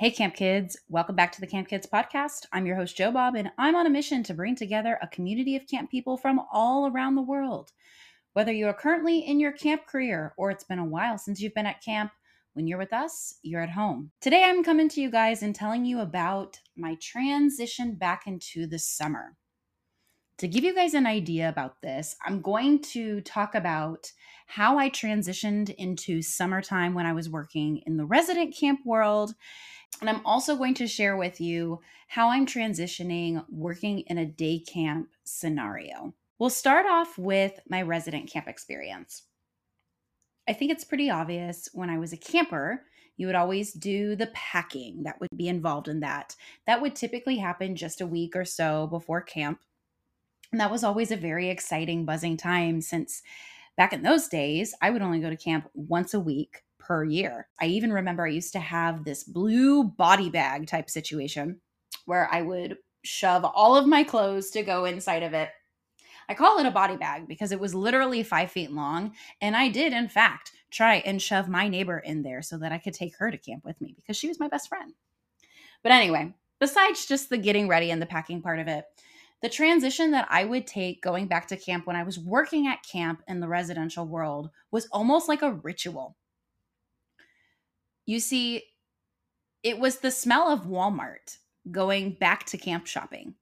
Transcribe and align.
Hey, 0.00 0.12
Camp 0.12 0.36
Kids. 0.36 0.78
Welcome 0.88 1.16
back 1.16 1.32
to 1.32 1.40
the 1.40 1.46
Camp 1.48 1.66
Kids 1.66 1.84
podcast. 1.92 2.46
I'm 2.52 2.66
your 2.66 2.76
host, 2.76 2.96
Joe 2.96 3.10
Bob, 3.10 3.34
and 3.34 3.50
I'm 3.58 3.74
on 3.74 3.84
a 3.84 3.90
mission 3.90 4.22
to 4.22 4.32
bring 4.32 4.54
together 4.54 4.96
a 5.02 5.08
community 5.08 5.56
of 5.56 5.66
camp 5.66 5.90
people 5.90 6.16
from 6.16 6.40
all 6.52 6.86
around 6.86 7.16
the 7.16 7.22
world. 7.22 7.72
Whether 8.32 8.52
you 8.52 8.68
are 8.68 8.72
currently 8.72 9.18
in 9.18 9.40
your 9.40 9.50
camp 9.50 9.88
career 9.88 10.34
or 10.36 10.52
it's 10.52 10.62
been 10.62 10.78
a 10.78 10.84
while 10.84 11.18
since 11.18 11.40
you've 11.40 11.52
been 11.52 11.66
at 11.66 11.82
camp, 11.82 12.12
when 12.52 12.68
you're 12.68 12.78
with 12.78 12.92
us, 12.92 13.40
you're 13.42 13.60
at 13.60 13.70
home. 13.70 14.12
Today, 14.20 14.44
I'm 14.44 14.62
coming 14.62 14.88
to 14.90 15.00
you 15.00 15.10
guys 15.10 15.42
and 15.42 15.52
telling 15.52 15.84
you 15.84 15.98
about 15.98 16.60
my 16.76 16.96
transition 17.02 17.96
back 17.96 18.28
into 18.28 18.68
the 18.68 18.78
summer. 18.78 19.34
To 20.38 20.46
give 20.46 20.62
you 20.62 20.76
guys 20.76 20.94
an 20.94 21.06
idea 21.06 21.48
about 21.48 21.82
this, 21.82 22.14
I'm 22.24 22.40
going 22.40 22.82
to 22.92 23.20
talk 23.22 23.56
about 23.56 24.12
how 24.46 24.78
I 24.78 24.90
transitioned 24.90 25.74
into 25.74 26.22
summertime 26.22 26.94
when 26.94 27.06
I 27.06 27.12
was 27.12 27.28
working 27.28 27.82
in 27.84 27.96
the 27.96 28.06
resident 28.06 28.56
camp 28.56 28.78
world. 28.84 29.34
And 30.00 30.08
I'm 30.08 30.24
also 30.24 30.56
going 30.56 30.74
to 30.74 30.86
share 30.86 31.16
with 31.16 31.40
you 31.40 31.80
how 32.08 32.28
I'm 32.28 32.46
transitioning 32.46 33.44
working 33.50 34.00
in 34.00 34.18
a 34.18 34.26
day 34.26 34.60
camp 34.60 35.08
scenario. 35.24 36.14
We'll 36.38 36.50
start 36.50 36.86
off 36.86 37.18
with 37.18 37.58
my 37.68 37.82
resident 37.82 38.30
camp 38.30 38.46
experience. 38.46 39.24
I 40.48 40.52
think 40.52 40.70
it's 40.70 40.84
pretty 40.84 41.10
obvious 41.10 41.68
when 41.72 41.90
I 41.90 41.98
was 41.98 42.12
a 42.12 42.16
camper, 42.16 42.84
you 43.16 43.26
would 43.26 43.36
always 43.36 43.72
do 43.72 44.14
the 44.14 44.28
packing 44.28 45.02
that 45.02 45.20
would 45.20 45.28
be 45.36 45.48
involved 45.48 45.88
in 45.88 46.00
that. 46.00 46.36
That 46.66 46.80
would 46.80 46.94
typically 46.94 47.36
happen 47.36 47.76
just 47.76 48.00
a 48.00 48.06
week 48.06 48.36
or 48.36 48.44
so 48.44 48.86
before 48.86 49.20
camp. 49.20 49.60
And 50.52 50.60
that 50.60 50.70
was 50.70 50.84
always 50.84 51.10
a 51.10 51.16
very 51.16 51.50
exciting, 51.50 52.04
buzzing 52.04 52.36
time 52.36 52.80
since 52.80 53.22
back 53.76 53.92
in 53.92 54.02
those 54.02 54.28
days, 54.28 54.74
I 54.80 54.90
would 54.90 55.02
only 55.02 55.20
go 55.20 55.28
to 55.28 55.36
camp 55.36 55.68
once 55.74 56.14
a 56.14 56.20
week 56.20 56.62
per 56.88 57.04
year. 57.04 57.46
I 57.60 57.66
even 57.66 57.92
remember 57.92 58.24
I 58.26 58.30
used 58.30 58.54
to 58.54 58.60
have 58.60 59.04
this 59.04 59.22
blue 59.22 59.84
body 59.84 60.30
bag 60.30 60.66
type 60.66 60.88
situation 60.88 61.60
where 62.06 62.32
I 62.32 62.40
would 62.40 62.78
shove 63.04 63.44
all 63.44 63.76
of 63.76 63.86
my 63.86 64.02
clothes 64.02 64.50
to 64.52 64.62
go 64.62 64.86
inside 64.86 65.22
of 65.22 65.34
it. 65.34 65.50
I 66.30 66.34
call 66.34 66.58
it 66.58 66.66
a 66.66 66.70
body 66.70 66.96
bag 66.96 67.28
because 67.28 67.52
it 67.52 67.60
was 67.60 67.74
literally 67.74 68.22
five 68.22 68.50
feet 68.50 68.72
long. 68.72 69.12
And 69.42 69.54
I 69.54 69.68
did, 69.68 69.92
in 69.92 70.08
fact, 70.08 70.52
try 70.70 70.96
and 71.04 71.20
shove 71.20 71.48
my 71.48 71.68
neighbor 71.68 71.98
in 71.98 72.22
there 72.22 72.40
so 72.40 72.56
that 72.56 72.72
I 72.72 72.78
could 72.78 72.94
take 72.94 73.16
her 73.16 73.30
to 73.30 73.36
camp 73.36 73.66
with 73.66 73.78
me 73.82 73.94
because 73.94 74.16
she 74.16 74.28
was 74.28 74.40
my 74.40 74.48
best 74.48 74.68
friend. 74.68 74.94
But 75.82 75.92
anyway, 75.92 76.32
besides 76.58 77.06
just 77.06 77.28
the 77.28 77.36
getting 77.36 77.68
ready 77.68 77.90
and 77.90 78.00
the 78.00 78.06
packing 78.06 78.40
part 78.40 78.60
of 78.60 78.68
it, 78.68 78.86
the 79.42 79.50
transition 79.50 80.10
that 80.12 80.26
I 80.30 80.44
would 80.44 80.66
take 80.66 81.02
going 81.02 81.26
back 81.26 81.48
to 81.48 81.56
camp 81.56 81.86
when 81.86 81.96
I 81.96 82.02
was 82.02 82.18
working 82.18 82.66
at 82.66 82.82
camp 82.82 83.22
in 83.28 83.40
the 83.40 83.48
residential 83.48 84.06
world 84.06 84.48
was 84.70 84.88
almost 84.90 85.28
like 85.28 85.42
a 85.42 85.52
ritual. 85.52 86.16
You 88.08 88.20
see, 88.20 88.62
it 89.62 89.78
was 89.78 89.98
the 89.98 90.10
smell 90.10 90.50
of 90.50 90.62
Walmart 90.62 91.36
going 91.70 92.12
back 92.12 92.46
to 92.46 92.56
camp 92.56 92.86
shopping 92.86 93.34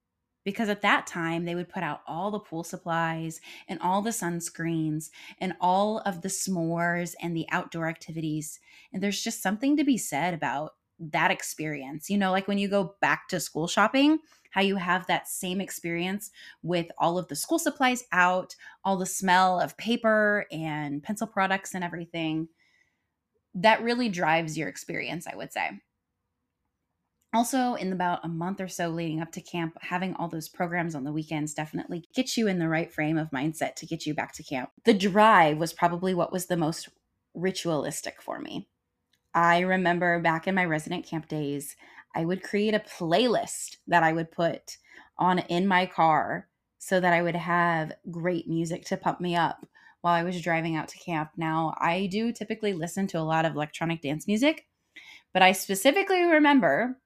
because 0.45 0.69
at 0.69 0.83
that 0.83 1.07
time 1.07 1.45
they 1.45 1.55
would 1.55 1.69
put 1.69 1.85
out 1.85 2.01
all 2.05 2.33
the 2.33 2.41
pool 2.41 2.65
supplies 2.65 3.41
and 3.69 3.81
all 3.81 4.03
the 4.03 4.11
sunscreens 4.11 5.11
and 5.41 5.55
all 5.61 6.01
of 6.01 6.23
the 6.23 6.29
s'mores 6.29 7.15
and 7.23 7.37
the 7.37 7.47
outdoor 7.53 7.89
activities. 7.89 8.59
And 8.93 9.01
there's 9.01 9.23
just 9.23 9.41
something 9.41 9.77
to 9.77 9.85
be 9.85 9.97
said 9.97 10.35
about 10.35 10.73
that 10.99 11.31
experience. 11.31 12.11
You 12.11 12.19
know, 12.19 12.33
like 12.33 12.49
when 12.49 12.59
you 12.59 12.67
go 12.67 12.97
back 13.01 13.29
to 13.29 13.39
school 13.39 13.69
shopping, 13.69 14.19
how 14.51 14.63
you 14.63 14.75
have 14.75 15.07
that 15.07 15.29
same 15.29 15.61
experience 15.61 16.33
with 16.65 16.89
all 16.99 17.19
of 17.19 17.29
the 17.29 17.37
school 17.37 17.61
supplies 17.61 18.03
out, 18.11 18.57
all 18.83 18.97
the 18.97 19.07
smell 19.07 19.61
of 19.61 19.77
paper 19.77 20.45
and 20.51 21.05
pencil 21.05 21.29
products 21.29 21.73
and 21.73 21.85
everything. 21.85 22.49
That 23.57 23.83
really 23.83 24.09
drives 24.09 24.57
your 24.57 24.69
experience, 24.69 25.27
I 25.27 25.35
would 25.35 25.53
say. 25.53 25.81
Also, 27.35 27.75
in 27.75 27.93
about 27.93 28.25
a 28.25 28.29
month 28.29 28.61
or 28.61 28.69
so 28.69 28.89
leading 28.89 29.21
up 29.21 29.33
to 29.33 29.41
camp, 29.41 29.77
having 29.81 30.15
all 30.15 30.29
those 30.29 30.49
programs 30.49 30.95
on 30.95 31.05
the 31.05 31.13
weekends 31.13 31.55
definitely 31.55 32.05
gets 32.15 32.37
you 32.37 32.47
in 32.47 32.59
the 32.59 32.69
right 32.69 32.93
frame 32.93 33.19
of 33.19 33.31
mindset 33.31 33.75
to 33.77 33.87
get 33.87 34.07
you 34.07 34.15
back 34.15 34.33
to 34.33 34.43
camp. 34.43 34.71
The 34.85 34.95
drive 34.95 35.59
was 35.59 35.73
probably 35.73 36.15
what 36.15 36.33
was 36.33 36.47
the 36.47 36.57
most 36.57 36.89
ritualistic 37.35 38.23
for 38.23 38.39
me. 38.39 38.69
I 39.35 39.61
remember 39.61 40.21
back 40.21 40.47
in 40.47 40.55
my 40.55 40.65
resident 40.65 41.05
camp 41.05 41.29
days, 41.29 41.77
I 42.15 42.25
would 42.25 42.43
create 42.43 42.75
a 42.75 42.81
playlist 42.81 43.77
that 43.87 44.03
I 44.03 44.13
would 44.13 44.31
put 44.31 44.79
on 45.19 45.41
in 45.41 45.67
my 45.67 45.85
car 45.87 46.49
so 46.79 47.01
that 47.01 47.13
I 47.13 47.23
would 47.23 47.37
have 47.37 47.93
great 48.11 48.49
music 48.49 48.85
to 48.87 48.97
pump 48.97 49.21
me 49.21 49.37
up 49.37 49.67
while 50.07 50.15
I 50.15 50.23
was 50.23 50.41
driving 50.41 50.77
out 50.77 50.87
to 50.87 50.99
camp. 50.99 51.31
Now, 51.37 51.75
I 51.81 52.07
do 52.07 52.31
typically 52.31 52.73
listen 52.73 53.09
to 53.09 53.19
a 53.19 53.27
lot 53.27 53.45
of 53.45 53.57
electronic 53.57 54.03
dance 54.03 54.29
music, 54.29 54.65
but 55.35 55.43
I 55.43 55.51
specifically 55.51 56.23
remember 56.23 56.97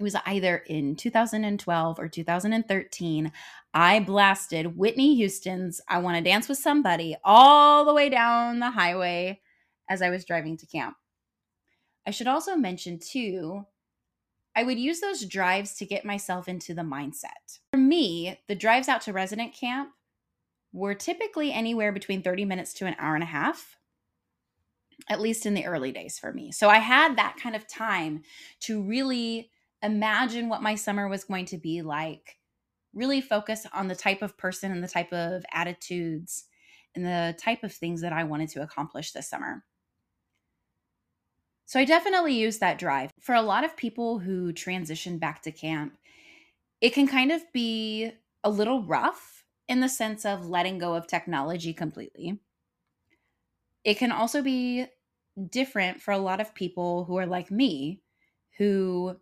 it 0.00 0.02
was 0.02 0.16
either 0.24 0.56
in 0.56 0.96
2012 0.96 1.98
or 1.98 2.08
2013. 2.08 3.30
I 3.74 4.00
blasted 4.00 4.78
Whitney 4.78 5.16
Houston's 5.16 5.82
I 5.86 5.98
Want 5.98 6.16
to 6.16 6.22
Dance 6.22 6.48
with 6.48 6.56
Somebody 6.56 7.14
all 7.24 7.84
the 7.84 7.92
way 7.92 8.08
down 8.08 8.58
the 8.58 8.70
highway 8.70 9.42
as 9.90 10.00
I 10.00 10.08
was 10.08 10.24
driving 10.24 10.56
to 10.56 10.66
camp. 10.66 10.96
I 12.06 12.10
should 12.10 12.26
also 12.26 12.56
mention, 12.56 13.00
too, 13.00 13.66
I 14.56 14.62
would 14.62 14.78
use 14.78 15.00
those 15.00 15.26
drives 15.26 15.74
to 15.74 15.84
get 15.84 16.06
myself 16.06 16.48
into 16.48 16.72
the 16.72 16.80
mindset. 16.80 17.58
For 17.70 17.78
me, 17.78 18.40
the 18.48 18.54
drives 18.54 18.88
out 18.88 19.02
to 19.02 19.12
resident 19.12 19.52
camp 19.52 19.90
were 20.72 20.94
typically 20.94 21.52
anywhere 21.52 21.92
between 21.92 22.22
30 22.22 22.44
minutes 22.44 22.72
to 22.74 22.86
an 22.86 22.96
hour 22.98 23.14
and 23.14 23.22
a 23.22 23.26
half, 23.26 23.76
at 25.08 25.20
least 25.20 25.46
in 25.46 25.54
the 25.54 25.66
early 25.66 25.92
days 25.92 26.18
for 26.18 26.32
me. 26.32 26.52
So 26.52 26.68
I 26.68 26.78
had 26.78 27.16
that 27.16 27.36
kind 27.40 27.54
of 27.54 27.68
time 27.68 28.22
to 28.60 28.82
really 28.82 29.50
imagine 29.82 30.48
what 30.48 30.62
my 30.62 30.74
summer 30.74 31.08
was 31.08 31.24
going 31.24 31.46
to 31.46 31.58
be 31.58 31.82
like, 31.82 32.38
really 32.94 33.20
focus 33.20 33.66
on 33.72 33.88
the 33.88 33.94
type 33.94 34.22
of 34.22 34.38
person 34.38 34.70
and 34.70 34.82
the 34.82 34.88
type 34.88 35.12
of 35.12 35.44
attitudes 35.52 36.44
and 36.94 37.04
the 37.04 37.34
type 37.38 37.64
of 37.64 37.72
things 37.72 38.02
that 38.02 38.12
I 38.12 38.24
wanted 38.24 38.50
to 38.50 38.62
accomplish 38.62 39.12
this 39.12 39.28
summer. 39.28 39.64
So 41.66 41.80
I 41.80 41.84
definitely 41.86 42.34
use 42.34 42.58
that 42.58 42.78
drive. 42.78 43.10
For 43.20 43.34
a 43.34 43.42
lot 43.42 43.64
of 43.64 43.76
people 43.76 44.18
who 44.18 44.52
transition 44.52 45.18
back 45.18 45.42
to 45.42 45.52
camp, 45.52 45.96
it 46.82 46.90
can 46.90 47.08
kind 47.08 47.32
of 47.32 47.40
be 47.52 48.12
a 48.44 48.50
little 48.50 48.82
rough 48.82 49.41
in 49.72 49.80
the 49.80 49.88
sense 49.88 50.26
of 50.26 50.50
letting 50.50 50.76
go 50.76 50.92
of 50.92 51.06
technology 51.06 51.72
completely. 51.72 52.38
It 53.84 53.96
can 53.96 54.12
also 54.12 54.42
be 54.42 54.84
different 55.48 56.02
for 56.02 56.12
a 56.12 56.18
lot 56.18 56.42
of 56.42 56.54
people 56.54 57.06
who 57.06 57.16
are 57.16 57.24
like 57.24 57.50
me, 57.50 58.02
who 58.58 59.16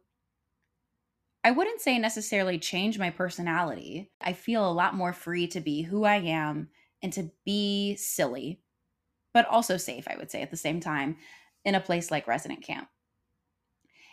I 1.44 1.52
wouldn't 1.52 1.80
say 1.80 2.00
necessarily 2.00 2.58
change 2.58 2.98
my 2.98 3.10
personality. 3.10 4.10
I 4.20 4.32
feel 4.32 4.68
a 4.68 4.72
lot 4.72 4.96
more 4.96 5.12
free 5.12 5.46
to 5.46 5.60
be 5.60 5.82
who 5.82 6.02
I 6.02 6.16
am 6.16 6.70
and 7.00 7.12
to 7.12 7.30
be 7.44 7.94
silly, 7.94 8.60
but 9.32 9.46
also 9.46 9.76
safe, 9.76 10.08
I 10.08 10.16
would 10.16 10.32
say, 10.32 10.42
at 10.42 10.50
the 10.50 10.56
same 10.56 10.80
time 10.80 11.16
in 11.64 11.76
a 11.76 11.80
place 11.80 12.10
like 12.10 12.26
resident 12.26 12.64
camp. 12.64 12.88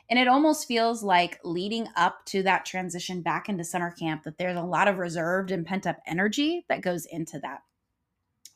And 0.09 0.17
it 0.17 0.27
almost 0.27 0.67
feels 0.67 1.03
like 1.03 1.39
leading 1.43 1.87
up 1.95 2.25
to 2.27 2.43
that 2.43 2.65
transition 2.65 3.21
back 3.21 3.49
into 3.49 3.63
summer 3.63 3.91
camp 3.91 4.23
that 4.23 4.37
there's 4.37 4.57
a 4.57 4.61
lot 4.61 4.87
of 4.87 4.97
reserved 4.99 5.51
and 5.51 5.65
pent 5.65 5.85
up 5.85 5.97
energy 6.07 6.65
that 6.69 6.81
goes 6.81 7.05
into 7.05 7.39
that, 7.39 7.63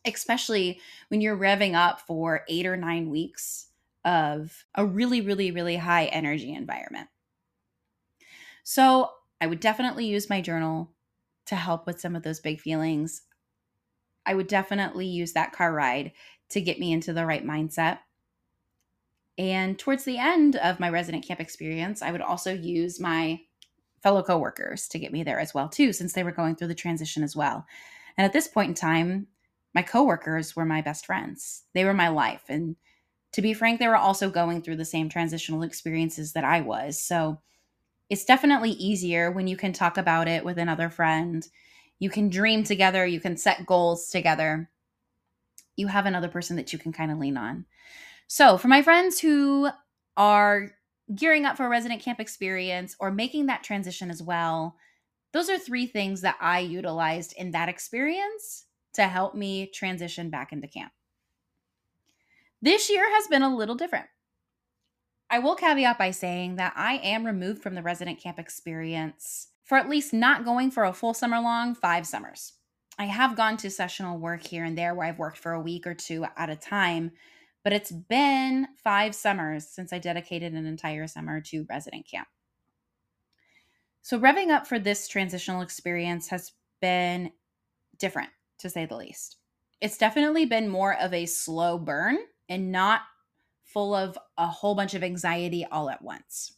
especially 0.06 0.80
when 1.10 1.20
you're 1.20 1.38
revving 1.38 1.76
up 1.76 2.00
for 2.02 2.46
eight 2.48 2.66
or 2.66 2.78
nine 2.78 3.10
weeks 3.10 3.68
of 4.06 4.66
a 4.76 4.86
really, 4.86 5.22
really, 5.22 5.52
really 5.52 5.76
high 5.76 6.06
energy 6.06 6.54
environment. 6.54 7.10
So 8.64 9.12
I 9.42 9.48
would 9.48 9.60
definitely 9.60 10.06
use 10.06 10.30
my 10.30 10.40
journal 10.42 10.92
to 11.48 11.56
help 11.56 11.86
with 11.86 12.00
some 12.00 12.16
of 12.16 12.24
those 12.24 12.40
big 12.40 12.62
feelings. 12.62 13.24
I 14.26 14.36
would 14.36 14.48
definitely 14.48 15.08
use 15.08 15.34
that 15.34 15.52
car 15.52 15.74
ride 15.74 16.14
to 16.50 16.62
get 16.62 16.80
me 16.80 16.92
into 16.92 17.12
the 17.12 17.26
right 17.26 17.46
mindset. 17.46 18.00
And 19.38 19.80
towards 19.80 20.04
the 20.04 20.18
end 20.18 20.56
of 20.58 20.80
my 20.80 20.90
resident 20.90 21.26
camp 21.26 21.40
experience, 21.40 22.02
I 22.02 22.12
would 22.12 22.22
also 22.22 22.54
use 22.54 23.00
my 23.00 23.42
fellow 24.04 24.24
coworkers 24.24 24.88
to 24.90 25.00
get 25.00 25.12
me 25.12 25.24
there 25.24 25.40
as 25.40 25.54
well 25.54 25.70
too 25.70 25.94
since 25.94 26.14
they 26.14 26.24
were 26.24 26.32
going 26.32 26.56
through 26.56 26.68
the 26.68 26.76
transition 26.76 27.24
as 27.24 27.36
well. 27.36 27.66
And 28.18 28.26
at 28.26 28.34
this 28.34 28.48
point 28.48 28.70
in 28.70 28.76
time, 28.76 29.28
my 29.74 29.82
coworkers 29.82 30.56
were 30.56 30.66
my 30.66 30.82
best 30.82 31.06
friends. 31.06 31.64
They 31.74 31.86
were 31.86 31.94
my 31.94 32.10
life 32.10 32.44
and 32.50 32.76
to 33.34 33.42
be 33.42 33.54
frank, 33.54 33.80
they 33.80 33.88
were 33.88 33.96
also 33.96 34.30
going 34.30 34.62
through 34.62 34.76
the 34.76 34.86
same 34.86 35.08
transitional 35.08 35.64
experiences 35.64 36.34
that 36.34 36.44
I 36.44 36.62
was. 36.62 37.02
So 37.02 37.40
it's 38.10 38.26
definitely 38.26 38.72
easier 38.72 39.32
when 39.32 39.48
you 39.48 39.56
can 39.56 39.72
talk 39.72 39.98
about 39.98 40.28
it 40.28 40.44
with 40.44 40.58
another 40.58 40.90
friend. 40.90 41.48
You 42.00 42.10
can 42.10 42.30
dream 42.30 42.64
together, 42.64 43.06
you 43.06 43.22
can 43.22 43.38
set 43.38 43.66
goals 43.66 44.10
together. 44.10 44.70
You 45.78 45.88
have 45.88 46.06
another 46.06 46.28
person 46.28 46.58
that 46.58 46.74
you 46.74 46.80
can 46.80 46.92
kind 46.92 47.10
of 47.12 47.20
lean 47.20 47.38
on. 47.38 47.66
So, 48.34 48.58
for 48.58 48.70
my 48.70 48.82
friends 48.82 49.20
who 49.20 49.68
are 50.16 50.72
gearing 51.14 51.44
up 51.44 51.58
for 51.58 51.66
a 51.66 51.70
resident 51.70 52.02
camp 52.02 52.22
experience 52.22 52.96
or 52.98 53.12
making 53.12 53.48
that 53.48 53.62
transition 53.62 54.10
as 54.10 54.24
well, 54.24 54.78
those 55.34 55.50
are 55.50 55.60
three 55.60 55.86
things 55.86 56.22
that 56.22 56.38
I 56.40 56.60
utilized 56.60 57.34
in 57.38 57.52
that 57.52 57.68
experience 57.68 58.68
to 58.94 59.04
help 59.04 59.36
me 59.36 59.68
transition 59.74 60.30
back 60.30 60.54
into 60.54 60.70
camp. 60.70 60.94
This 62.62 62.90
year 62.90 63.04
has 63.16 63.28
been 63.28 63.42
a 63.42 63.54
little 63.54 63.76
different. 63.76 64.08
I 65.30 65.40
will 65.40 65.56
caveat 65.56 65.98
by 65.98 66.12
saying 66.12 66.56
that 66.56 66.72
I 66.78 67.02
am 67.04 67.26
removed 67.26 67.62
from 67.62 67.76
the 67.76 67.84
resident 67.84 68.22
camp 68.22 68.40
experience 68.40 69.50
for 69.66 69.78
at 69.78 69.90
least 69.90 70.14
not 70.14 70.46
going 70.46 70.72
for 70.72 70.86
a 70.86 70.94
full 70.94 71.14
summer 71.14 71.42
long 71.42 71.76
five 71.76 72.08
summers. 72.08 72.54
I 72.98 73.08
have 73.08 73.36
gone 73.36 73.58
to 73.58 73.70
sessional 73.70 74.18
work 74.18 74.48
here 74.48 74.64
and 74.64 74.78
there 74.78 74.96
where 74.96 75.08
I've 75.08 75.20
worked 75.20 75.38
for 75.38 75.52
a 75.52 75.60
week 75.60 75.86
or 75.86 75.94
two 75.94 76.26
at 76.38 76.50
a 76.50 76.56
time, 76.56 77.12
but 77.64 77.74
it's 77.74 77.92
been 77.92 78.68
five 78.84 79.14
summers 79.14 79.68
since 79.68 79.94
I 79.94 80.00
dedicated 80.00 80.54
an 80.54 80.66
entire 80.66 81.08
summer 81.08 81.42
to 81.42 81.66
resident 81.70 82.08
camp. 82.10 82.28
So, 84.02 84.20
revving 84.20 84.50
up 84.50 84.66
for 84.66 84.80
this 84.80 85.08
transitional 85.08 85.62
experience 85.62 86.28
has 86.30 86.54
been 86.82 87.32
different, 88.00 88.30
to 88.60 88.70
say 88.70 88.86
the 88.86 88.98
least. 88.98 89.38
It's 89.80 89.98
definitely 89.98 90.46
been 90.46 90.68
more 90.68 90.96
of 90.96 91.14
a 91.14 91.26
slow 91.26 91.78
burn 91.78 92.18
and 92.50 92.72
not 92.72 93.02
full 93.64 93.94
of 93.96 94.18
a 94.38 94.48
whole 94.48 94.76
bunch 94.76 94.94
of 94.94 95.04
anxiety 95.04 95.66
all 95.66 95.90
at 95.90 96.02
once. 96.02 96.54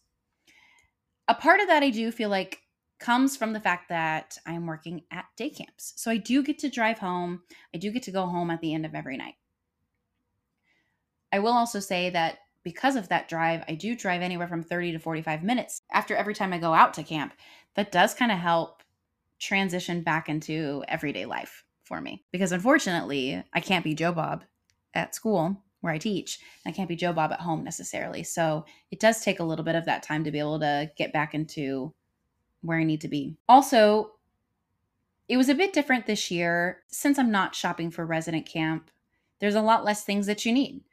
A 1.28 1.36
part 1.36 1.60
of 1.60 1.68
that 1.68 1.84
I 1.84 1.90
do 1.90 2.12
feel 2.12 2.30
like 2.30 2.60
comes 3.00 3.36
from 3.36 3.54
the 3.54 3.60
fact 3.60 3.90
that 3.90 4.38
I'm 4.46 4.66
working 4.66 5.04
at 5.12 5.26
day 5.36 5.50
camps. 5.50 5.94
So 5.98 6.10
I 6.10 6.18
do 6.18 6.42
get 6.42 6.58
to 6.60 6.70
drive 6.70 7.00
home. 7.00 7.42
I 7.74 7.78
do 7.78 7.92
get 7.92 8.04
to 8.04 8.12
go 8.12 8.26
home 8.26 8.50
at 8.50 8.62
the 8.62 8.74
end 8.74 8.86
of 8.86 8.96
every 8.96 9.18
night. 9.18 9.36
I 11.34 11.40
will 11.40 11.54
also 11.54 11.80
say 11.80 12.12
that 12.12 12.38
because 12.64 12.96
of 12.96 13.10
that 13.10 13.28
drive, 13.28 13.64
I 13.68 13.74
do 13.74 13.96
drive 13.96 14.22
anywhere 14.22 14.48
from 14.48 14.62
30 14.62 14.92
to 14.94 15.00
45 15.00 15.44
minutes 15.44 15.82
after 15.92 16.16
every 16.16 16.36
time 16.36 16.54
I 16.54 16.60
go 16.60 16.74
out 16.74 16.94
to 16.94 17.04
camp. 17.04 17.34
That 17.76 17.92
does 17.92 18.14
kind 18.14 18.32
of 18.32 18.38
help 18.38 18.84
transition 19.40 20.04
back 20.04 20.30
into 20.30 20.84
everyday 20.88 21.26
life 21.26 21.66
for 21.84 22.00
me. 22.00 22.24
Because 22.32 22.52
unfortunately, 22.52 23.44
I 23.52 23.60
can't 23.62 23.84
be 23.84 23.96
Joe 23.96 24.12
Bob 24.12 24.46
at 24.94 25.16
school 25.16 25.60
where 25.82 25.92
I 25.92 25.98
teach. 25.98 26.40
I 26.68 26.72
can't 26.72 26.88
be 26.88 26.96
Joe 26.96 27.14
Bob 27.14 27.32
at 27.32 27.42
home 27.42 27.64
necessarily. 27.64 28.24
So 28.24 28.66
it 28.92 29.00
does 29.00 29.22
take 29.22 29.40
a 29.40 29.44
little 29.44 29.66
bit 29.66 29.76
of 29.76 29.86
that 29.86 30.04
time 30.04 30.24
to 30.24 30.32
be 30.32 30.40
able 30.40 30.60
to 30.60 30.92
get 30.96 31.12
back 31.12 31.34
into 31.34 31.94
where 32.62 32.78
I 32.78 32.84
need 32.84 33.02
to 33.02 33.08
be. 33.08 33.36
Also, 33.50 34.12
it 35.28 35.38
was 35.38 35.50
a 35.50 35.56
bit 35.56 35.74
different 35.74 36.06
this 36.06 36.30
year 36.30 36.84
since 36.90 37.18
I'm 37.18 37.32
not 37.32 37.56
shopping 37.56 37.90
for 37.90 38.06
resident 38.06 38.46
camp. 38.46 38.92
There's 39.40 39.56
a 39.56 39.62
lot 39.62 39.84
less 39.84 40.04
things 40.04 40.28
that 40.28 40.46
you 40.46 40.54
need. 40.54 40.84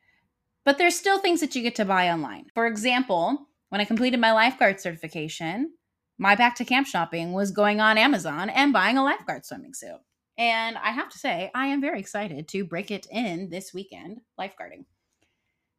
But 0.71 0.79
there's 0.79 0.95
still 0.95 1.19
things 1.19 1.41
that 1.41 1.57
you 1.57 1.63
get 1.63 1.75
to 1.75 1.85
buy 1.85 2.11
online. 2.11 2.47
For 2.55 2.65
example, 2.65 3.49
when 3.71 3.81
I 3.81 3.85
completed 3.85 4.21
my 4.21 4.31
lifeguard 4.31 4.79
certification, 4.79 5.73
my 6.17 6.37
back 6.37 6.55
to 6.55 6.65
camp 6.65 6.87
shopping 6.87 7.33
was 7.33 7.51
going 7.51 7.81
on 7.81 7.99
Amazon 7.99 8.49
and 8.49 8.73
buying 8.73 8.97
a 8.97 9.03
lifeguard 9.03 9.45
swimming 9.45 9.75
suit. 9.75 9.99
And 10.39 10.79
I 10.79 10.91
have 10.93 11.09
to 11.09 11.19
say, 11.19 11.51
I 11.57 11.67
am 11.67 11.81
very 11.81 11.99
excited 11.99 12.47
to 12.47 12.65
break 12.65 12.93
it 12.93 13.09
in 13.11 13.51
this 13.51 13.75
weekend 13.75 14.21
lifeguarding. 14.39 14.85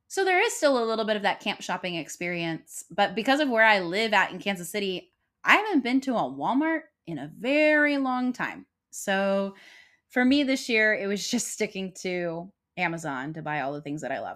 So 0.10 0.26
there 0.26 0.46
is 0.46 0.58
still 0.58 0.78
a 0.78 0.84
little 0.84 1.06
bit 1.06 1.16
of 1.16 1.22
that 1.22 1.40
camp 1.40 1.62
shopping 1.62 1.96
experience, 1.96 2.84
but 2.92 3.16
because 3.16 3.40
of 3.40 3.48
where 3.48 3.64
I 3.64 3.80
live 3.80 4.12
at 4.12 4.32
in 4.32 4.40
Kansas 4.40 4.70
City, 4.70 5.14
I 5.46 5.56
haven't 5.56 5.86
been 5.86 6.02
to 6.02 6.18
a 6.18 6.24
Walmart 6.24 6.82
in 7.08 7.18
a 7.18 7.32
very 7.40 7.98
long 7.98 8.34
time. 8.34 8.66
So 8.90 9.56
for 10.10 10.26
me 10.26 10.44
this 10.44 10.68
year, 10.68 10.94
it 10.94 11.08
was 11.08 11.26
just 11.32 11.48
sticking 11.48 11.94
to 12.02 12.52
Amazon 12.76 13.32
to 13.36 13.42
buy 13.42 13.62
all 13.62 13.72
the 13.72 13.82
things 13.82 14.02
that 14.02 14.12
I 14.12 14.20
love. 14.20 14.36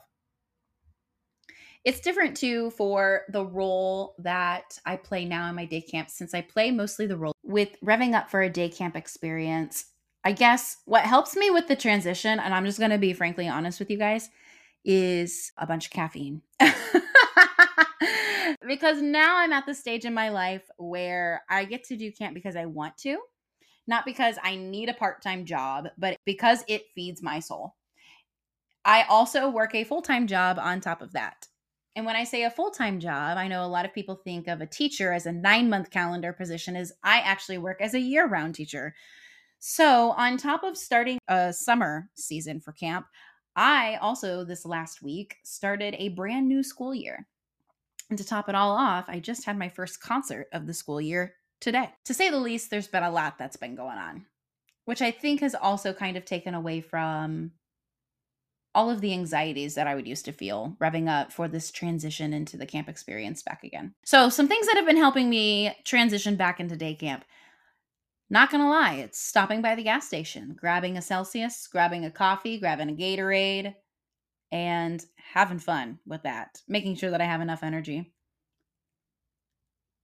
It's 1.85 1.99
different 1.99 2.35
too 2.35 2.71
for 2.71 3.21
the 3.29 3.45
role 3.45 4.15
that 4.17 4.79
I 4.87 4.95
play 4.95 5.23
now 5.23 5.47
in 5.47 5.55
my 5.55 5.65
day 5.65 5.81
camp 5.81 6.09
since 6.09 6.33
I 6.33 6.41
play 6.41 6.71
mostly 6.71 7.05
the 7.05 7.15
role 7.15 7.35
with 7.43 7.79
revving 7.81 8.15
up 8.15 8.31
for 8.31 8.41
a 8.41 8.49
day 8.49 8.69
camp 8.69 8.95
experience. 8.95 9.85
I 10.23 10.31
guess 10.31 10.77
what 10.85 11.03
helps 11.03 11.35
me 11.35 11.51
with 11.51 11.67
the 11.67 11.75
transition, 11.75 12.39
and 12.39 12.55
I'm 12.55 12.65
just 12.65 12.79
going 12.79 12.89
to 12.89 12.97
be 12.97 13.13
frankly 13.13 13.47
honest 13.47 13.79
with 13.79 13.91
you 13.91 13.99
guys, 13.99 14.29
is 14.83 15.51
a 15.59 15.67
bunch 15.67 15.85
of 15.85 15.91
caffeine. 15.91 16.41
because 18.67 19.03
now 19.03 19.37
I'm 19.37 19.53
at 19.53 19.67
the 19.67 19.75
stage 19.75 20.05
in 20.05 20.13
my 20.15 20.29
life 20.29 20.63
where 20.77 21.43
I 21.51 21.65
get 21.65 21.83
to 21.85 21.95
do 21.95 22.11
camp 22.11 22.33
because 22.33 22.55
I 22.55 22.65
want 22.65 22.97
to, 22.99 23.19
not 23.85 24.05
because 24.05 24.37
I 24.43 24.55
need 24.55 24.89
a 24.89 24.93
part 24.95 25.21
time 25.21 25.45
job, 25.45 25.89
but 25.99 26.17
because 26.25 26.63
it 26.67 26.85
feeds 26.95 27.21
my 27.21 27.39
soul. 27.39 27.75
I 28.83 29.03
also 29.03 29.49
work 29.49 29.75
a 29.75 29.83
full 29.83 30.01
time 30.01 30.25
job 30.25 30.57
on 30.59 30.81
top 30.81 31.03
of 31.03 31.13
that. 31.13 31.47
And 31.95 32.05
when 32.05 32.15
I 32.15 32.25
say 32.25 32.43
a 32.43 32.51
full 32.51 32.71
time 32.71 32.99
job, 32.99 33.37
I 33.37 33.47
know 33.47 33.63
a 33.63 33.67
lot 33.67 33.85
of 33.85 33.93
people 33.93 34.15
think 34.15 34.47
of 34.47 34.61
a 34.61 34.67
teacher 34.67 35.13
as 35.13 35.25
a 35.25 35.31
nine 35.31 35.69
month 35.69 35.91
calendar 35.91 36.33
position, 36.33 36.75
as 36.75 36.91
I 37.03 37.19
actually 37.19 37.57
work 37.57 37.81
as 37.81 37.93
a 37.93 37.99
year 37.99 38.27
round 38.27 38.55
teacher. 38.55 38.93
So, 39.59 40.11
on 40.11 40.37
top 40.37 40.63
of 40.63 40.77
starting 40.77 41.17
a 41.27 41.53
summer 41.53 42.09
season 42.15 42.59
for 42.59 42.73
camp, 42.73 43.07
I 43.55 43.95
also 44.01 44.43
this 44.43 44.65
last 44.65 45.01
week 45.01 45.37
started 45.43 45.95
a 45.97 46.09
brand 46.09 46.47
new 46.47 46.61
school 46.61 46.93
year. 46.93 47.27
And 48.09 48.19
to 48.19 48.25
top 48.25 48.49
it 48.49 48.55
all 48.55 48.75
off, 48.75 49.05
I 49.07 49.19
just 49.19 49.45
had 49.45 49.57
my 49.57 49.69
first 49.69 50.01
concert 50.01 50.47
of 50.51 50.67
the 50.67 50.73
school 50.73 51.01
year 51.01 51.35
today. 51.61 51.89
To 52.03 52.13
say 52.13 52.29
the 52.29 52.37
least, 52.37 52.69
there's 52.69 52.87
been 52.87 53.03
a 53.03 53.09
lot 53.09 53.37
that's 53.37 53.57
been 53.57 53.75
going 53.75 53.97
on, 53.97 54.25
which 54.83 55.01
I 55.01 55.11
think 55.11 55.39
has 55.39 55.55
also 55.55 55.93
kind 55.93 56.17
of 56.17 56.25
taken 56.25 56.53
away 56.53 56.81
from 56.81 57.51
all 58.75 58.91
of 58.91 59.01
the 59.01 59.13
anxieties 59.13 59.73
that 59.75 59.87
I 59.87 59.95
would 59.95 60.07
used 60.07 60.25
to 60.25 60.31
feel 60.31 60.75
revving 60.79 61.09
up 61.09 61.31
for 61.31 61.47
this 61.47 61.71
transition 61.71 62.33
into 62.33 62.57
the 62.57 62.65
camp 62.65 62.89
experience 62.89 63.41
back 63.41 63.63
again. 63.63 63.95
So, 64.03 64.29
some 64.29 64.47
things 64.47 64.67
that 64.67 64.75
have 64.75 64.85
been 64.85 64.97
helping 64.97 65.29
me 65.29 65.75
transition 65.85 66.35
back 66.35 66.59
into 66.59 66.75
day 66.75 66.93
camp. 66.93 67.25
Not 68.29 68.51
gonna 68.51 68.69
lie, 68.69 68.95
it's 68.95 69.19
stopping 69.19 69.61
by 69.61 69.75
the 69.75 69.83
gas 69.83 70.05
station, 70.05 70.55
grabbing 70.59 70.97
a 70.97 71.01
Celsius, 71.01 71.67
grabbing 71.67 72.05
a 72.05 72.11
coffee, 72.11 72.59
grabbing 72.59 72.89
a 72.89 72.93
Gatorade, 72.93 73.73
and 74.51 75.03
having 75.15 75.59
fun 75.59 75.99
with 76.05 76.23
that, 76.23 76.61
making 76.67 76.95
sure 76.95 77.11
that 77.11 77.21
I 77.21 77.25
have 77.25 77.41
enough 77.41 77.63
energy. 77.63 78.13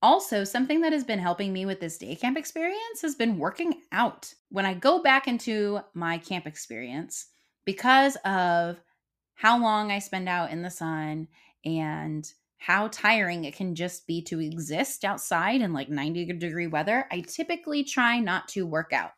Also, 0.04 0.44
something 0.44 0.82
that 0.82 0.94
has 0.94 1.04
been 1.04 1.20
helping 1.20 1.54
me 1.54 1.66
with 1.66 1.80
this 1.80 1.98
day 1.98 2.16
camp 2.16 2.38
experience 2.38 3.02
has 3.02 3.16
been 3.16 3.38
working 3.38 3.82
out. 3.92 4.34
When 4.50 4.66
I 4.66 4.74
go 4.74 5.04
back 5.04 5.28
into 5.28 5.80
my 5.94 6.18
camp 6.18 6.48
experience, 6.48 7.28
because 7.66 8.16
of 8.26 8.80
how 9.36 9.60
long 9.60 9.92
I 9.92 10.00
spend 10.00 10.30
out 10.30 10.52
in 10.52 10.62
the 10.62 10.70
sun 10.70 11.28
and 11.66 12.32
how 12.58 12.88
tiring 12.90 13.46
it 13.46 13.56
can 13.56 13.74
just 13.74 14.06
be 14.06 14.22
to 14.22 14.40
exist 14.40 15.04
outside 15.04 15.62
in 15.62 15.74
like 15.74 15.90
90 15.90 16.26
degree 16.34 16.68
weather, 16.68 17.08
I 17.12 17.22
typically 17.22 17.84
try 17.84 18.20
not 18.20 18.48
to 18.50 18.68
work 18.68 18.94
out. 18.94 19.12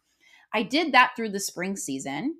I 0.53 0.63
did 0.63 0.93
that 0.93 1.13
through 1.15 1.29
the 1.29 1.39
spring 1.39 1.75
season 1.75 2.37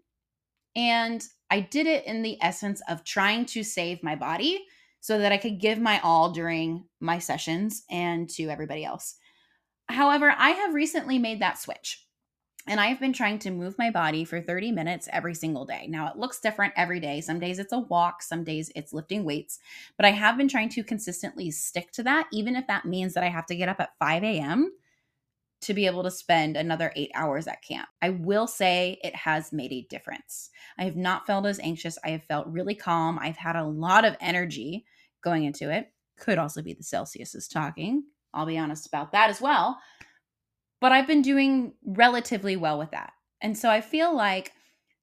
and 0.76 1.24
I 1.50 1.60
did 1.60 1.88
it 1.88 2.06
in 2.06 2.22
the 2.22 2.38
essence 2.42 2.82
of 2.88 3.04
trying 3.04 3.46
to 3.48 3.64
save 3.64 4.02
my 4.02 4.16
body 4.16 4.66
so 5.02 5.20
that 5.20 5.34
I 5.34 5.38
could 5.38 5.60
give 5.60 5.80
my 5.80 6.00
all 6.00 6.32
during 6.32 6.86
my 7.02 7.20
sessions 7.20 7.84
and 7.90 8.30
to 8.32 8.48
everybody 8.48 8.86
else. 8.86 9.16
However, 9.90 10.34
I 10.38 10.52
have 10.52 10.74
recently 10.74 11.20
made 11.20 11.42
that 11.42 11.60
switch. 11.60 12.06
And 12.68 12.80
I've 12.80 13.00
been 13.00 13.12
trying 13.12 13.40
to 13.40 13.52
move 13.52 13.76
my 13.78 13.90
body 13.90 14.24
for 14.24 14.40
30 14.40 14.72
minutes 14.72 15.10
every 15.12 15.36
single 15.36 15.66
day. 15.66 15.86
Now, 15.90 16.08
it 16.08 16.18
looks 16.18 16.40
different 16.40 16.74
every 16.78 17.00
day. 17.02 17.20
Some 17.20 17.40
days 17.40 17.60
it's 17.60 17.74
a 17.74 17.80
walk, 17.80 18.22
some 18.22 18.46
days 18.46 18.72
it's 18.74 18.94
lifting 18.94 19.26
weights, 19.26 19.60
but 19.98 20.06
I 20.06 20.12
have 20.12 20.38
been 20.38 20.48
trying 20.48 20.70
to 20.70 20.84
consistently 20.84 21.52
stick 21.52 21.92
to 21.92 22.04
that, 22.04 22.28
even 22.32 22.56
if 22.56 22.66
that 22.68 22.86
means 22.86 23.14
that 23.14 23.24
I 23.24 23.30
have 23.30 23.46
to 23.48 23.56
get 23.56 23.68
up 23.68 23.82
at 23.82 23.98
5 24.00 24.24
a.m. 24.24 24.72
to 25.62 25.74
be 25.74 25.88
able 25.88 26.04
to 26.04 26.12
spend 26.12 26.56
another 26.56 26.94
eight 26.96 27.12
hours 27.16 27.48
at 27.48 27.62
camp. 27.62 27.90
I 28.02 28.12
will 28.12 28.48
say 28.48 28.98
it 29.04 29.16
has 29.16 29.52
made 29.52 29.74
a 29.74 29.86
difference. 29.90 30.50
I 30.78 30.86
have 30.86 30.96
not 30.96 31.28
felt 31.28 31.46
as 31.46 31.60
anxious. 31.60 31.98
I 32.06 32.12
have 32.12 32.24
felt 32.24 32.48
really 32.48 32.76
calm. 32.76 33.20
I've 33.20 33.38
had 33.38 33.58
a 33.58 33.66
lot 33.66 34.06
of 34.06 34.16
energy 34.22 34.86
going 35.22 35.44
into 35.44 35.70
it. 35.70 35.92
Could 36.18 36.38
also 36.38 36.62
be 36.62 36.74
the 36.74 36.84
Celsius 36.84 37.36
is 37.36 37.50
talking. 37.50 38.04
I'll 38.34 38.46
be 38.46 38.58
honest 38.58 38.88
about 38.88 39.12
that 39.12 39.30
as 39.30 39.42
well 39.42 39.80
but 40.84 40.92
I've 40.92 41.08
been 41.08 41.22
doing 41.22 41.76
relatively 41.86 42.58
well 42.58 42.78
with 42.78 42.92
that. 42.92 43.14
And 43.40 43.58
so 43.58 43.70
I 43.70 43.80
feel 43.80 44.14
like 44.14 44.52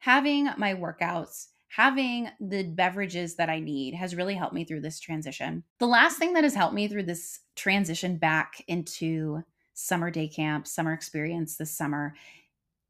having 0.01 0.51
my 0.59 0.75
workouts, 0.75 1.47
having 1.69 2.29
the 2.39 2.65
beverages 2.65 3.37
that 3.37 3.49
I 3.49 3.61
need 3.61 3.95
has 3.95 4.15
really 4.15 4.35
helped 4.35 4.53
me 4.53 4.67
through 4.67 4.83
this 4.83 5.01
transition. 5.01 5.65
The 5.79 5.87
last 5.87 6.19
thing 6.19 6.35
that 6.35 6.45
has 6.45 6.55
helped 6.55 6.75
me 6.75 6.87
through 6.87 7.05
this 7.05 7.41
transition 7.57 8.19
back 8.19 8.63
into 8.69 9.43
summer 9.73 10.11
day 10.11 10.29
camp, 10.29 10.67
summer 10.67 10.93
experience 10.93 11.57
this 11.57 11.71
summer 11.71 12.15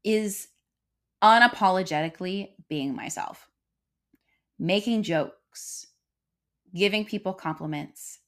is 0.03 0.49
unapologetically 1.23 2.49
being 2.67 2.93
myself, 2.93 3.47
making 4.59 5.03
jokes, 5.03 5.87
giving 6.75 7.05
people 7.05 7.33
compliments, 7.33 8.19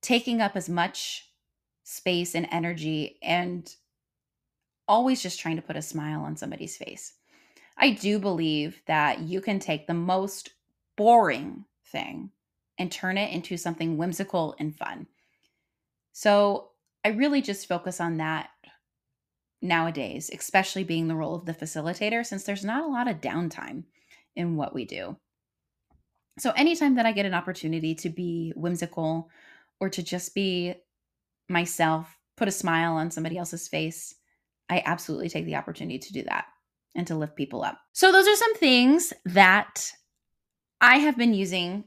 taking 0.00 0.40
up 0.40 0.54
as 0.54 0.68
much 0.68 1.33
space 1.84 2.34
and 2.34 2.48
energy 2.50 3.18
and 3.22 3.74
always 4.88 5.22
just 5.22 5.38
trying 5.38 5.56
to 5.56 5.62
put 5.62 5.76
a 5.76 5.82
smile 5.82 6.22
on 6.22 6.36
somebody's 6.36 6.76
face. 6.76 7.14
I 7.76 7.90
do 7.90 8.18
believe 8.18 8.82
that 8.86 9.20
you 9.20 9.40
can 9.40 9.58
take 9.58 9.86
the 9.86 9.94
most 9.94 10.50
boring 10.96 11.64
thing 11.86 12.30
and 12.78 12.90
turn 12.90 13.18
it 13.18 13.32
into 13.32 13.56
something 13.56 13.96
whimsical 13.96 14.56
and 14.58 14.74
fun. 14.74 15.06
So 16.12 16.70
I 17.04 17.08
really 17.10 17.42
just 17.42 17.68
focus 17.68 18.00
on 18.00 18.18
that 18.18 18.50
nowadays, 19.60 20.30
especially 20.32 20.84
being 20.84 21.08
the 21.08 21.16
role 21.16 21.34
of 21.34 21.46
the 21.46 21.54
facilitator, 21.54 22.24
since 22.24 22.44
there's 22.44 22.64
not 22.64 22.84
a 22.84 22.88
lot 22.88 23.08
of 23.08 23.20
downtime 23.20 23.84
in 24.36 24.56
what 24.56 24.74
we 24.74 24.84
do. 24.84 25.16
So, 26.38 26.50
anytime 26.56 26.96
that 26.96 27.06
I 27.06 27.12
get 27.12 27.26
an 27.26 27.34
opportunity 27.34 27.94
to 27.96 28.08
be 28.08 28.52
whimsical 28.56 29.30
or 29.80 29.88
to 29.90 30.02
just 30.02 30.34
be 30.34 30.74
myself, 31.48 32.18
put 32.36 32.48
a 32.48 32.52
smile 32.52 32.94
on 32.94 33.10
somebody 33.10 33.38
else's 33.38 33.68
face, 33.68 34.14
I 34.68 34.82
absolutely 34.84 35.28
take 35.28 35.44
the 35.44 35.56
opportunity 35.56 35.98
to 35.98 36.12
do 36.12 36.22
that 36.24 36.46
and 36.94 37.06
to 37.06 37.16
lift 37.16 37.36
people 37.36 37.62
up. 37.62 37.78
So, 37.92 38.12
those 38.12 38.26
are 38.26 38.36
some 38.36 38.54
things 38.56 39.12
that 39.26 39.92
I 40.80 40.98
have 40.98 41.16
been 41.16 41.34
using 41.34 41.84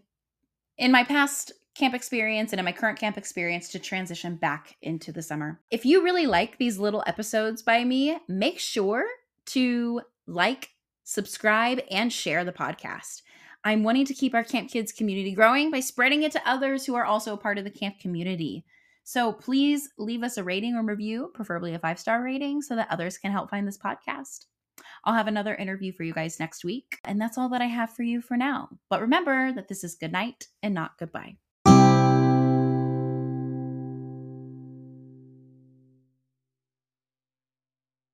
in 0.77 0.91
my 0.91 1.03
past 1.03 1.51
camp 1.75 1.93
experience 1.93 2.53
and 2.53 2.59
in 2.59 2.65
my 2.65 2.71
current 2.71 2.99
camp 2.99 3.17
experience 3.17 3.69
to 3.69 3.79
transition 3.79 4.35
back 4.35 4.75
into 4.81 5.11
the 5.11 5.21
summer. 5.21 5.59
If 5.69 5.85
you 5.85 6.03
really 6.03 6.25
like 6.25 6.57
these 6.57 6.79
little 6.79 7.03
episodes 7.05 7.61
by 7.61 7.83
me, 7.83 8.17
make 8.27 8.59
sure 8.59 9.05
to 9.47 10.01
like, 10.25 10.69
subscribe, 11.03 11.79
and 11.91 12.11
share 12.11 12.43
the 12.43 12.51
podcast. 12.51 13.21
I'm 13.63 13.83
wanting 13.83 14.05
to 14.05 14.13
keep 14.13 14.33
our 14.33 14.43
Camp 14.43 14.69
Kids 14.69 14.91
community 14.91 15.33
growing 15.33 15.71
by 15.71 15.79
spreading 15.79 16.23
it 16.23 16.31
to 16.33 16.49
others 16.49 16.85
who 16.85 16.95
are 16.95 17.05
also 17.05 17.37
part 17.37 17.57
of 17.57 17.63
the 17.63 17.69
camp 17.69 17.99
community. 17.99 18.65
So 19.07 19.31
please 19.31 19.87
leave 19.97 20.21
us 20.21 20.35
a 20.35 20.43
rating 20.43 20.75
or 20.75 20.83
review, 20.83 21.31
preferably 21.33 21.73
a 21.73 21.79
five 21.79 21.97
star 21.97 22.21
rating, 22.21 22.61
so 22.61 22.75
that 22.75 22.91
others 22.91 23.17
can 23.17 23.31
help 23.31 23.49
find 23.49 23.65
this 23.65 23.77
podcast. 23.77 24.47
I'll 25.05 25.13
have 25.13 25.27
another 25.27 25.55
interview 25.55 25.93
for 25.93 26.03
you 26.03 26.13
guys 26.13 26.41
next 26.41 26.65
week. 26.65 26.99
And 27.05 27.19
that's 27.19 27.37
all 27.37 27.47
that 27.49 27.61
I 27.61 27.67
have 27.67 27.89
for 27.89 28.03
you 28.03 28.19
for 28.19 28.35
now. 28.35 28.67
But 28.89 28.99
remember 28.99 29.53
that 29.53 29.69
this 29.69 29.85
is 29.85 29.95
good 29.95 30.11
night 30.11 30.47
and 30.61 30.73
not 30.73 30.97
goodbye. 30.99 31.37